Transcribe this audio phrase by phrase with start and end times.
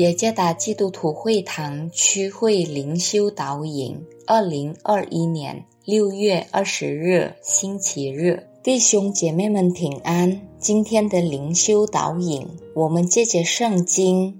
[0.00, 10.40] 耶加达基督徒会堂区会灵修导引，二零二一年六月二十日星期日，弟兄姐妹们平安。
[10.58, 14.32] 今天的灵修导引，我们借着圣经《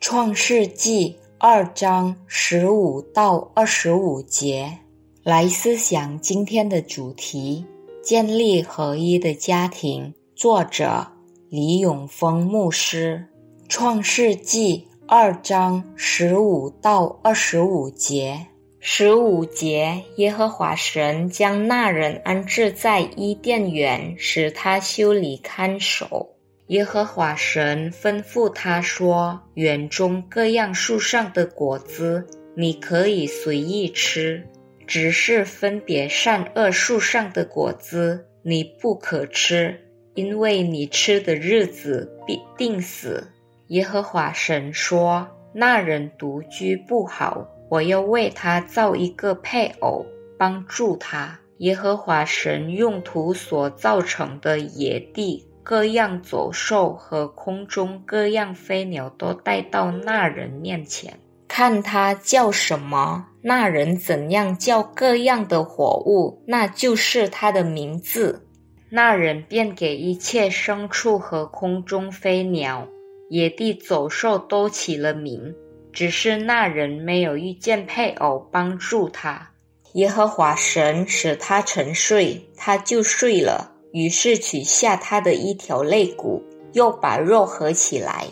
[0.00, 4.76] 创世纪》二章十五到二十五节
[5.22, 7.64] 来思想今天的主题：
[8.02, 10.12] 建立合一的家庭。
[10.34, 11.06] 作者
[11.48, 13.28] 李永峰牧师。
[13.68, 18.44] 创世纪二章十五到二十五节，
[18.80, 26.34] 十五节，耶和华神将那人安置在伊甸园，使他修理看守。
[26.66, 34.44] 耶和华神吩咐他说：“园中各样树上的果子，你可以随意吃，
[34.88, 39.80] 只是分别善恶树上的果子，你不可吃，
[40.16, 43.28] 因为你吃的日子必定死。”
[43.68, 50.06] 耶和华神说：“那人独居不好，我要为他造一个配偶，
[50.38, 68.46] 帮助他。”耶和华神用土所造成的野地各样走兽和空中各样飞鸟都带到那人面前，看他叫什么，那人怎样叫各样的活物，那就是他的名字。
[68.90, 72.86] 那人便给一切牲畜和空中飞鸟。
[73.28, 75.54] 野地走兽都起了名，
[75.92, 79.50] 只是那人没有遇见配偶帮助他。
[79.94, 83.72] 耶和华神使他沉睡，他就睡了。
[83.92, 86.42] 于是取下他的一条肋骨，
[86.74, 88.26] 又把肉合起来。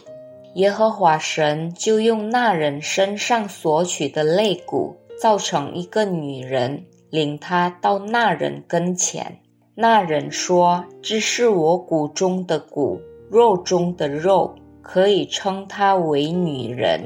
[0.56, 9.40] 耶和华神就用那人身上所取的肋骨，造成一个女人，领他到那人跟前。
[9.74, 17.00] 那人说：“这是我骨中的骨，肉中的肉。”可以称她为女人，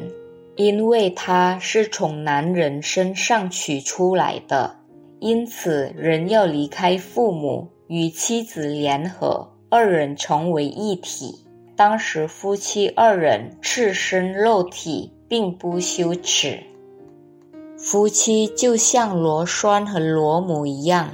[0.57, 4.75] 因为她是从男人身上取出来的。
[5.21, 11.45] 因此，人要离开父母，与妻子联合，二人成为一体。
[11.77, 16.61] 当时，夫妻二人赤身肉体，并不羞耻。
[17.77, 21.11] 夫妻就像螺栓和螺母一样，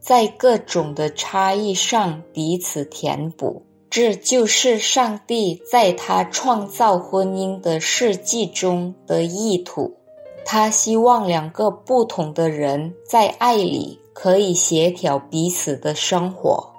[0.00, 3.62] 在各种的差异上彼此填补。
[3.96, 9.96] 这就是上帝在他创造婚姻的世纪中的意图。
[10.44, 16.74] 他希望两个不同的人在爱里可以协调彼此的生活。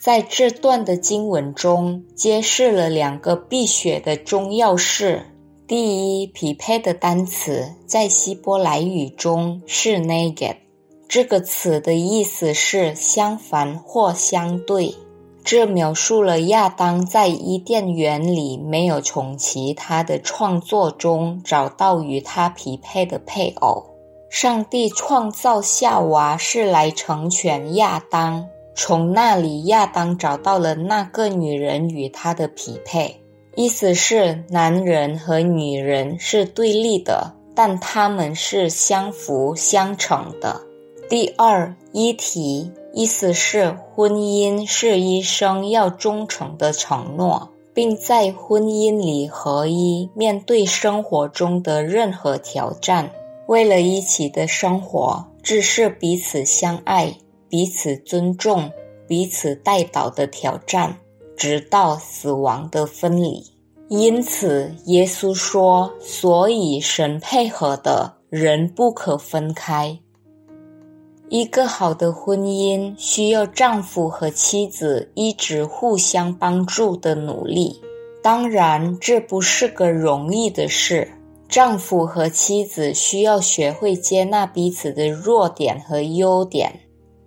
[0.00, 5.26] 在这段的经文中，揭示了两个必学的重要事：
[5.66, 10.58] 第一，匹配的单词在希伯来语中是 “neged”，
[11.08, 14.94] 这个词的意思是相反或相对。
[15.44, 23.86] 这描述了亚当在伊甸园里没有从其他的创作中找到与他匹配的配偶。
[24.30, 33.20] 上帝创造夏娃是来成全亚当，从那里亚当找到了那个女人与他的匹配。
[33.54, 40.62] 意思是男人和女人是对立的，但他们是相辅相成的。
[41.10, 42.72] 第二，一体。
[42.94, 53.10] 意思是，婚姻是一生要忠诚的承诺，并在婚姻里合一，面对生活中的任何挑战，
[53.46, 57.16] 为了一起的生活，只是彼此相爱、
[57.48, 58.70] 彼此尊重、
[59.08, 60.98] 彼此带导的挑战，
[61.34, 63.42] 直到死亡的分离。
[63.88, 69.98] 因此，耶稣说：“所以神配合的人不可分开。”
[71.34, 77.80] 一个好的婚姻需要丈夫和妻子一直互相帮助的努力。
[78.22, 81.10] 当然，这不是个容易的事。
[81.48, 86.70] 丈夫和妻子需要学会接纳彼此的弱点和优点，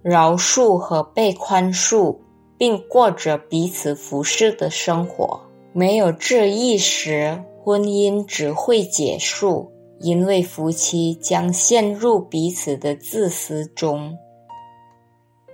[0.03, 2.15] 饶恕和被宽恕，
[2.59, 5.41] 并过着彼此服侍的生活。
[5.73, 9.71] 没有这意识，婚姻只会结束。
[9.99, 14.17] 因为夫妻将陷入彼此的自私中，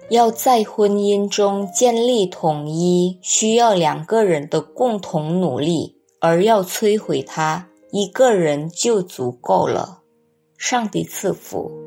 [0.10, 10.02] 要在婚姻中建立统一，需要两个人的共同努力；而要摧毁它，一个人就足够了。
[10.58, 11.81] 上帝赐福。